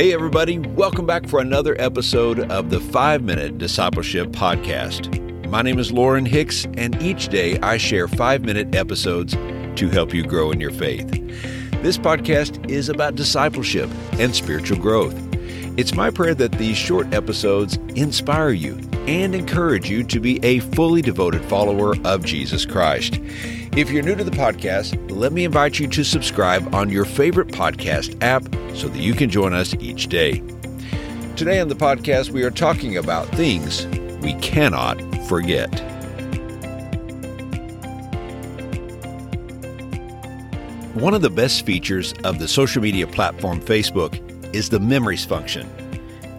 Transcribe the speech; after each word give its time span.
Hey, 0.00 0.14
everybody, 0.14 0.58
welcome 0.58 1.04
back 1.04 1.28
for 1.28 1.40
another 1.40 1.78
episode 1.78 2.50
of 2.50 2.70
the 2.70 2.80
5 2.80 3.22
Minute 3.22 3.58
Discipleship 3.58 4.28
Podcast. 4.28 5.14
My 5.50 5.60
name 5.60 5.78
is 5.78 5.92
Lauren 5.92 6.24
Hicks, 6.24 6.64
and 6.78 7.02
each 7.02 7.28
day 7.28 7.58
I 7.58 7.76
share 7.76 8.08
5 8.08 8.40
minute 8.42 8.74
episodes 8.74 9.34
to 9.34 9.90
help 9.90 10.14
you 10.14 10.24
grow 10.24 10.52
in 10.52 10.58
your 10.58 10.70
faith. 10.70 11.06
This 11.82 11.98
podcast 11.98 12.70
is 12.70 12.88
about 12.88 13.14
discipleship 13.14 13.90
and 14.12 14.34
spiritual 14.34 14.78
growth. 14.78 15.14
It's 15.78 15.94
my 15.94 16.08
prayer 16.08 16.34
that 16.34 16.52
these 16.52 16.78
short 16.78 17.12
episodes 17.12 17.76
inspire 17.94 18.52
you 18.52 18.76
and 19.10 19.34
encourage 19.34 19.90
you 19.90 20.04
to 20.04 20.20
be 20.20 20.38
a 20.44 20.60
fully 20.60 21.02
devoted 21.02 21.44
follower 21.46 21.96
of 22.04 22.24
Jesus 22.24 22.64
Christ. 22.64 23.18
If 23.76 23.90
you're 23.90 24.04
new 24.04 24.14
to 24.14 24.22
the 24.22 24.30
podcast, 24.30 25.10
let 25.10 25.32
me 25.32 25.44
invite 25.44 25.80
you 25.80 25.88
to 25.88 26.04
subscribe 26.04 26.72
on 26.72 26.90
your 26.90 27.04
favorite 27.04 27.48
podcast 27.48 28.16
app 28.22 28.44
so 28.76 28.86
that 28.86 29.00
you 29.00 29.14
can 29.14 29.28
join 29.28 29.52
us 29.52 29.74
each 29.80 30.06
day. 30.06 30.40
Today 31.34 31.58
on 31.58 31.66
the 31.66 31.74
podcast, 31.74 32.30
we 32.30 32.44
are 32.44 32.52
talking 32.52 32.98
about 32.98 33.26
things 33.30 33.84
we 34.22 34.34
cannot 34.34 35.00
forget. 35.26 35.70
One 40.94 41.14
of 41.14 41.22
the 41.22 41.30
best 41.30 41.66
features 41.66 42.14
of 42.22 42.38
the 42.38 42.46
social 42.46 42.80
media 42.80 43.08
platform 43.08 43.60
Facebook 43.60 44.54
is 44.54 44.68
the 44.68 44.78
memories 44.78 45.24
function. 45.24 45.68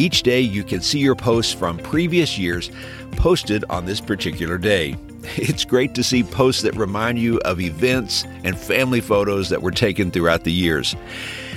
Each 0.00 0.22
day, 0.22 0.40
you 0.40 0.64
can 0.64 0.80
see 0.80 0.98
your 0.98 1.14
posts 1.14 1.52
from 1.52 1.76
previous 1.76 2.38
years 2.38 2.70
posted 3.16 3.66
on 3.68 3.84
this 3.84 4.00
particular 4.00 4.56
day. 4.56 4.96
It's 5.36 5.66
great 5.66 5.94
to 5.96 6.02
see 6.02 6.22
posts 6.22 6.62
that 6.62 6.74
remind 6.74 7.18
you 7.18 7.38
of 7.40 7.60
events 7.60 8.24
and 8.42 8.58
family 8.58 9.02
photos 9.02 9.50
that 9.50 9.60
were 9.60 9.70
taken 9.70 10.10
throughout 10.10 10.44
the 10.44 10.52
years. 10.52 10.96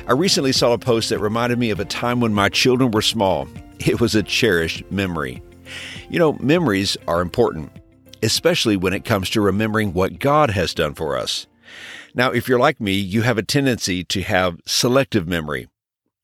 I 0.09 0.11
recently 0.11 0.52
saw 0.52 0.73
a 0.73 0.77
post 0.77 1.08
that 1.08 1.19
reminded 1.19 1.58
me 1.58 1.69
of 1.69 1.80
a 1.80 1.86
time 1.86 2.19
when 2.19 2.33
my 2.33 2.49
children 2.49 2.91
were 2.91 3.02
small. 3.02 3.47
It 3.80 4.02
was 4.02 4.14
a 4.14 4.23
cherished 4.23 4.83
memory. 4.91 5.41
You 6.09 6.19
know, 6.19 6.33
memories 6.33 6.97
are 7.08 7.21
important, 7.21 7.71
especially 8.21 8.75
when 8.75 8.91
it 8.91 9.05
comes 9.05 9.30
to 9.30 9.39
remembering 9.39 9.94
what 9.94 10.19
God 10.19 10.49
has 10.49 10.73
done 10.73 10.95
for 10.95 11.17
us. 11.17 11.47
Now, 12.14 12.31
if 12.31 12.49
you're 12.49 12.59
like 12.59 12.81
me, 12.81 12.91
you 12.91 13.21
have 13.21 13.38
a 13.38 13.44
tendency 13.44 14.03
to 14.03 14.21
have 14.21 14.59
selective 14.66 15.30
memory. 15.30 15.69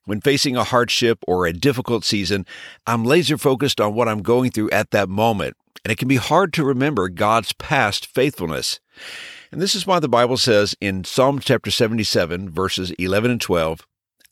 When 0.09 0.21
facing 0.21 0.55
a 0.55 0.63
hardship 0.63 1.19
or 1.27 1.45
a 1.45 1.53
difficult 1.53 2.03
season, 2.03 2.45
I'm 2.87 3.05
laser 3.05 3.37
focused 3.37 3.79
on 3.79 3.93
what 3.93 4.09
I'm 4.09 4.23
going 4.23 4.49
through 4.49 4.71
at 4.71 4.89
that 4.89 5.07
moment 5.07 5.55
and 5.83 5.91
it 5.91 5.97
can 5.97 6.07
be 6.07 6.17
hard 6.17 6.53
to 6.53 6.63
remember 6.63 7.09
God's 7.09 7.53
past 7.53 8.05
faithfulness. 8.05 8.79
And 9.51 9.61
this 9.61 9.75
is 9.75 9.87
why 9.87 9.99
the 9.99 10.09
Bible 10.09 10.37
says 10.37 10.75
in 10.79 11.03
Psalm 11.03 11.39
chapter 11.39 11.71
77, 11.71 12.49
verses 12.49 12.91
11 12.91 13.31
and 13.31 13.41
12, 13.41 13.85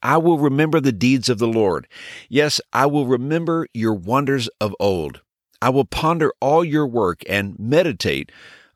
I 0.04 0.18
will 0.18 0.38
remember 0.38 0.80
the 0.80 0.92
deeds 0.92 1.30
of 1.30 1.40
the 1.40 1.48
Lord. 1.48 1.88
Yes, 2.30 2.62
I 2.72 2.86
will 2.86 3.08
remember 3.08 3.68
your 3.74 3.94
wonders 3.94 4.48
of 4.62 4.76
old. 4.80 5.22
I 5.62 5.70
will 5.70 5.86
ponder 5.86 6.32
all 6.40 6.64
your 6.64 6.86
work 6.86 7.24
and 7.28 7.58
meditate 7.58 8.32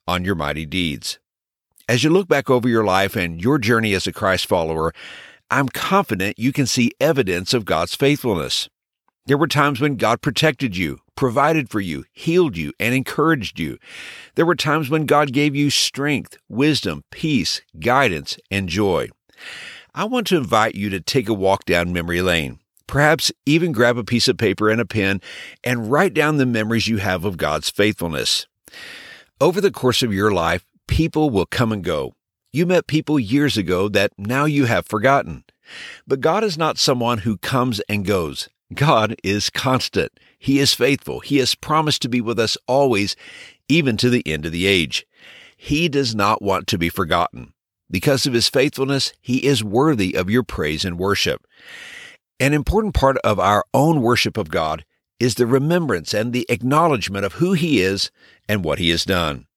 on 0.07 0.25
your 0.25 0.35
mighty 0.35 0.65
deeds. 0.65 1.19
As 1.87 2.03
you 2.03 2.09
look 2.09 2.27
back 2.27 2.49
over 2.49 2.67
your 2.67 2.83
life 2.83 3.15
and 3.15 3.39
your 3.39 3.59
journey 3.59 3.93
as 3.93 4.07
a 4.07 4.13
Christ 4.13 4.47
follower, 4.47 4.93
I'm 5.51 5.67
confident 5.67 6.39
you 6.39 6.53
can 6.53 6.65
see 6.65 6.93
evidence 7.01 7.53
of 7.53 7.65
God's 7.65 7.93
faithfulness. 7.93 8.69
There 9.25 9.37
were 9.37 9.47
times 9.47 9.81
when 9.81 9.97
God 9.97 10.21
protected 10.21 10.77
you, 10.77 10.99
provided 11.17 11.69
for 11.69 11.81
you, 11.81 12.05
healed 12.13 12.55
you, 12.55 12.71
and 12.79 12.95
encouraged 12.95 13.59
you. 13.59 13.77
There 14.35 14.45
were 14.45 14.55
times 14.55 14.89
when 14.89 15.05
God 15.05 15.33
gave 15.33 15.53
you 15.53 15.69
strength, 15.69 16.37
wisdom, 16.47 17.03
peace, 17.11 17.61
guidance, 17.81 18.37
and 18.49 18.69
joy. 18.69 19.09
I 19.93 20.05
want 20.05 20.25
to 20.27 20.37
invite 20.37 20.75
you 20.75 20.89
to 20.89 21.01
take 21.01 21.27
a 21.27 21.33
walk 21.33 21.65
down 21.65 21.91
memory 21.91 22.21
lane. 22.21 22.59
Perhaps 22.87 23.33
even 23.45 23.73
grab 23.73 23.97
a 23.97 24.05
piece 24.05 24.29
of 24.29 24.37
paper 24.37 24.69
and 24.69 24.79
a 24.79 24.85
pen 24.85 25.19
and 25.65 25.91
write 25.91 26.13
down 26.13 26.37
the 26.37 26.45
memories 26.45 26.87
you 26.87 26.97
have 26.97 27.25
of 27.25 27.35
God's 27.35 27.69
faithfulness. 27.69 28.47
Over 29.41 29.59
the 29.59 29.69
course 29.69 30.01
of 30.01 30.13
your 30.13 30.31
life, 30.31 30.63
people 30.87 31.29
will 31.29 31.45
come 31.45 31.73
and 31.73 31.83
go. 31.83 32.13
You 32.53 32.65
met 32.65 32.85
people 32.85 33.17
years 33.17 33.55
ago 33.55 33.87
that 33.87 34.11
now 34.17 34.43
you 34.43 34.65
have 34.65 34.85
forgotten. 34.85 35.45
But 36.05 36.19
God 36.19 36.43
is 36.43 36.57
not 36.57 36.77
someone 36.77 37.19
who 37.19 37.37
comes 37.37 37.79
and 37.87 38.05
goes. 38.05 38.49
God 38.73 39.15
is 39.23 39.49
constant. 39.49 40.11
He 40.37 40.59
is 40.59 40.73
faithful. 40.73 41.21
He 41.21 41.37
has 41.37 41.55
promised 41.55 42.01
to 42.01 42.09
be 42.09 42.19
with 42.19 42.37
us 42.37 42.57
always, 42.67 43.15
even 43.69 43.95
to 43.97 44.09
the 44.09 44.27
end 44.27 44.45
of 44.45 44.51
the 44.51 44.67
age. 44.67 45.05
He 45.55 45.87
does 45.87 46.13
not 46.13 46.41
want 46.41 46.67
to 46.67 46.77
be 46.77 46.89
forgotten. 46.89 47.53
Because 47.89 48.25
of 48.25 48.33
his 48.33 48.49
faithfulness, 48.49 49.13
he 49.21 49.45
is 49.45 49.63
worthy 49.63 50.13
of 50.13 50.29
your 50.29 50.43
praise 50.43 50.83
and 50.83 50.99
worship. 50.99 51.47
An 52.37 52.53
important 52.53 52.93
part 52.93 53.17
of 53.19 53.39
our 53.39 53.63
own 53.73 54.01
worship 54.01 54.37
of 54.37 54.49
God 54.49 54.83
is 55.21 55.35
the 55.35 55.47
remembrance 55.47 56.13
and 56.13 56.33
the 56.33 56.45
acknowledgement 56.49 57.23
of 57.23 57.33
who 57.33 57.53
he 57.53 57.79
is 57.79 58.11
and 58.49 58.65
what 58.65 58.79
he 58.79 58.89
has 58.89 59.05
done. 59.05 59.47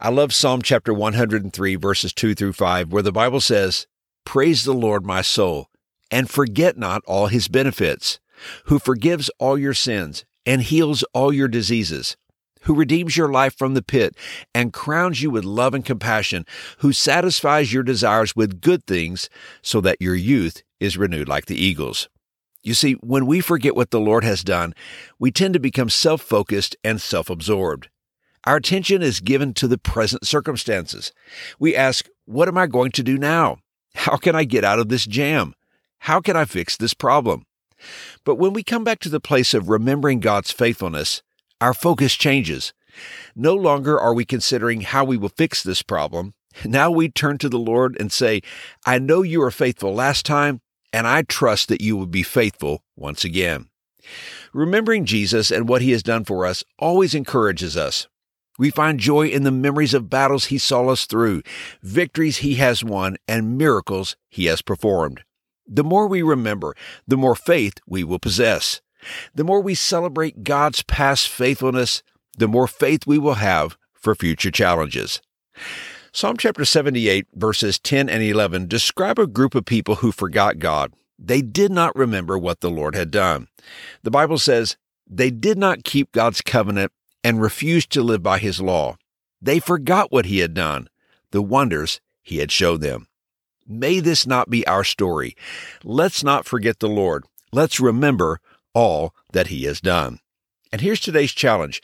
I 0.00 0.10
love 0.10 0.32
Psalm 0.32 0.62
chapter 0.62 0.94
103 0.94 1.74
verses 1.74 2.12
2 2.12 2.36
through 2.36 2.52
5 2.52 2.92
where 2.92 3.02
the 3.02 3.10
Bible 3.10 3.40
says, 3.40 3.88
Praise 4.24 4.62
the 4.62 4.72
Lord, 4.72 5.04
my 5.04 5.22
soul, 5.22 5.70
and 6.08 6.30
forget 6.30 6.78
not 6.78 7.02
all 7.04 7.26
his 7.26 7.48
benefits 7.48 8.20
who 8.66 8.78
forgives 8.78 9.28
all 9.40 9.58
your 9.58 9.74
sins 9.74 10.24
and 10.46 10.62
heals 10.62 11.02
all 11.12 11.32
your 11.32 11.48
diseases, 11.48 12.16
who 12.62 12.76
redeems 12.76 13.16
your 13.16 13.32
life 13.32 13.58
from 13.58 13.74
the 13.74 13.82
pit 13.82 14.14
and 14.54 14.72
crowns 14.72 15.20
you 15.20 15.32
with 15.32 15.44
love 15.44 15.74
and 15.74 15.84
compassion, 15.84 16.46
who 16.78 16.92
satisfies 16.92 17.72
your 17.72 17.82
desires 17.82 18.36
with 18.36 18.60
good 18.60 18.86
things 18.86 19.28
so 19.62 19.80
that 19.80 20.00
your 20.00 20.14
youth 20.14 20.62
is 20.78 20.96
renewed 20.96 21.28
like 21.28 21.46
the 21.46 21.60
eagles. 21.60 22.08
You 22.62 22.74
see, 22.74 22.92
when 22.94 23.26
we 23.26 23.40
forget 23.40 23.74
what 23.74 23.90
the 23.90 23.98
Lord 23.98 24.22
has 24.22 24.44
done, 24.44 24.74
we 25.18 25.32
tend 25.32 25.54
to 25.54 25.60
become 25.60 25.88
self 25.88 26.22
focused 26.22 26.76
and 26.84 27.00
self 27.00 27.28
absorbed. 27.28 27.88
Our 28.44 28.56
attention 28.56 29.02
is 29.02 29.20
given 29.20 29.54
to 29.54 29.68
the 29.68 29.78
present 29.78 30.26
circumstances. 30.26 31.12
We 31.58 31.76
ask, 31.76 32.08
What 32.24 32.48
am 32.48 32.58
I 32.58 32.66
going 32.66 32.92
to 32.92 33.02
do 33.02 33.18
now? 33.18 33.58
How 33.94 34.16
can 34.16 34.34
I 34.34 34.44
get 34.44 34.64
out 34.64 34.78
of 34.78 34.88
this 34.88 35.06
jam? 35.06 35.54
How 36.00 36.20
can 36.20 36.36
I 36.36 36.44
fix 36.44 36.76
this 36.76 36.94
problem? 36.94 37.44
But 38.24 38.36
when 38.36 38.52
we 38.52 38.62
come 38.62 38.84
back 38.84 39.00
to 39.00 39.08
the 39.08 39.20
place 39.20 39.54
of 39.54 39.68
remembering 39.68 40.20
God's 40.20 40.50
faithfulness, 40.50 41.22
our 41.60 41.74
focus 41.74 42.14
changes. 42.14 42.72
No 43.34 43.54
longer 43.54 43.98
are 43.98 44.14
we 44.14 44.24
considering 44.24 44.82
how 44.82 45.04
we 45.04 45.16
will 45.16 45.28
fix 45.28 45.62
this 45.62 45.82
problem. 45.82 46.34
Now 46.64 46.90
we 46.90 47.08
turn 47.08 47.38
to 47.38 47.48
the 47.48 47.58
Lord 47.58 47.96
and 48.00 48.10
say, 48.10 48.40
I 48.84 48.98
know 48.98 49.22
you 49.22 49.40
were 49.40 49.50
faithful 49.50 49.94
last 49.94 50.26
time, 50.26 50.60
and 50.92 51.06
I 51.06 51.22
trust 51.22 51.68
that 51.68 51.80
you 51.80 51.96
will 51.96 52.06
be 52.06 52.22
faithful 52.22 52.82
once 52.96 53.24
again. 53.24 53.68
Remembering 54.52 55.04
Jesus 55.04 55.50
and 55.50 55.68
what 55.68 55.82
he 55.82 55.92
has 55.92 56.02
done 56.02 56.24
for 56.24 56.46
us 56.46 56.64
always 56.78 57.14
encourages 57.14 57.76
us. 57.76 58.08
We 58.58 58.70
find 58.70 58.98
joy 58.98 59.28
in 59.28 59.44
the 59.44 59.52
memories 59.52 59.94
of 59.94 60.10
battles 60.10 60.46
he 60.46 60.58
saw 60.58 60.88
us 60.88 61.06
through, 61.06 61.42
victories 61.80 62.38
he 62.38 62.56
has 62.56 62.82
won, 62.82 63.16
and 63.28 63.56
miracles 63.56 64.16
he 64.28 64.46
has 64.46 64.62
performed. 64.62 65.22
The 65.66 65.84
more 65.84 66.08
we 66.08 66.22
remember, 66.22 66.74
the 67.06 67.16
more 67.16 67.36
faith 67.36 67.74
we 67.86 68.02
will 68.02 68.18
possess. 68.18 68.80
The 69.32 69.44
more 69.44 69.60
we 69.60 69.74
celebrate 69.74 70.42
God's 70.42 70.82
past 70.82 71.28
faithfulness, 71.28 72.02
the 72.36 72.48
more 72.48 72.66
faith 72.66 73.06
we 73.06 73.18
will 73.18 73.34
have 73.34 73.78
for 73.94 74.14
future 74.14 74.50
challenges. 74.50 75.20
Psalm 76.12 76.36
chapter 76.36 76.64
78, 76.64 77.26
verses 77.34 77.78
10 77.78 78.08
and 78.08 78.22
11 78.22 78.66
describe 78.66 79.18
a 79.18 79.26
group 79.26 79.54
of 79.54 79.66
people 79.66 79.96
who 79.96 80.10
forgot 80.10 80.58
God. 80.58 80.92
They 81.18 81.42
did 81.42 81.70
not 81.70 81.94
remember 81.94 82.36
what 82.36 82.60
the 82.60 82.70
Lord 82.70 82.94
had 82.94 83.10
done. 83.10 83.48
The 84.02 84.10
Bible 84.10 84.38
says, 84.38 84.76
they 85.10 85.30
did 85.30 85.58
not 85.58 85.84
keep 85.84 86.12
God's 86.12 86.40
covenant 86.40 86.92
and 87.28 87.42
refused 87.42 87.90
to 87.90 88.02
live 88.02 88.22
by 88.22 88.38
his 88.38 88.58
law. 88.58 88.96
They 89.38 89.58
forgot 89.58 90.10
what 90.10 90.24
he 90.24 90.38
had 90.38 90.54
done, 90.54 90.88
the 91.30 91.42
wonders 91.42 92.00
he 92.22 92.38
had 92.38 92.50
showed 92.50 92.80
them. 92.80 93.06
May 93.66 94.00
this 94.00 94.26
not 94.26 94.48
be 94.48 94.66
our 94.66 94.82
story. 94.82 95.36
Let's 95.84 96.24
not 96.24 96.46
forget 96.46 96.78
the 96.78 96.88
Lord. 96.88 97.26
Let's 97.52 97.80
remember 97.80 98.40
all 98.72 99.14
that 99.34 99.48
He 99.48 99.64
has 99.64 99.78
done. 99.78 100.20
And 100.72 100.80
here's 100.80 101.00
today's 101.00 101.32
challenge. 101.32 101.82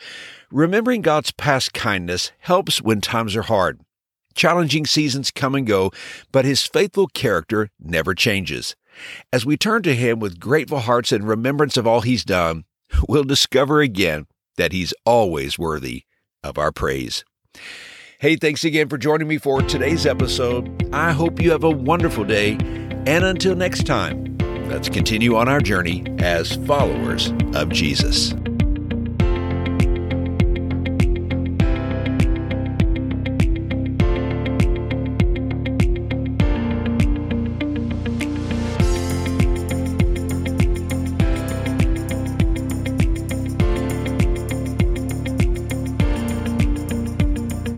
Remembering 0.51 1.03
God's 1.03 1.31
past 1.31 1.75
kindness 1.75 2.33
helps 2.39 2.81
when 2.81 3.03
times 3.03 3.37
are 3.37 3.43
hard. 3.43 3.81
Challenging 4.35 4.87
seasons 4.87 5.31
come 5.31 5.55
and 5.55 5.67
go, 5.67 5.93
but 6.33 6.47
His 6.47 6.63
faithful 6.67 7.07
character 7.09 7.69
never 7.79 8.15
changes. 8.15 8.77
As 9.31 9.45
we 9.45 9.59
turn 9.59 9.83
to 9.83 9.95
Him 9.95 10.21
with 10.21 10.41
grateful 10.41 10.81
hearts 10.81 11.13
and 11.13 11.29
remembrance 11.29 11.77
of 11.77 11.87
all 11.87 12.01
He's 12.01 12.25
done, 12.25 12.65
we'll 13.09 13.25
discover 13.25 13.83
again 13.83 14.27
that 14.57 14.73
He's 14.73 14.95
always 15.05 15.59
worthy 15.59 16.05
of 16.43 16.59
our 16.59 16.73
praise. 16.73 17.25
Hey, 18.21 18.37
thanks 18.37 18.65
again 18.65 18.89
for 18.89 18.97
joining 18.97 19.29
me 19.29 19.39
for 19.39 19.61
today's 19.63 20.07
episode. 20.07 20.89
I 20.95 21.13
hope 21.13 21.41
you 21.41 21.51
have 21.51 21.65
a 21.65 21.71
wonderful 21.71 22.25
day. 22.25 22.53
And 23.07 23.25
until 23.25 23.55
next 23.55 23.87
time, 23.87 24.39
let's 24.69 24.89
continue 24.89 25.37
on 25.37 25.49
our 25.49 25.61
journey 25.61 26.05
as 26.21 26.57
followers 26.67 27.33
of 27.55 27.69
Jesus. 27.69 28.35